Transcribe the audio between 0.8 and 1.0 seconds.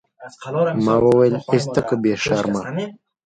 ما